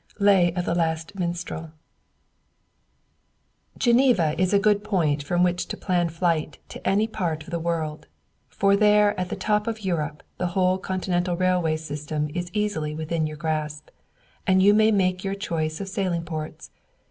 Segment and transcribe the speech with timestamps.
[0.17, 1.69] Lay of the Last Minstrel.
[3.77, 7.59] Geneva is a good point from which to plan flight to any part of the
[7.59, 8.07] world,
[8.49, 13.27] for there at the top of Europe the whole continental railway system is easily within
[13.27, 13.89] your grasp,
[14.47, 16.71] and you may make your choice of sailing ports.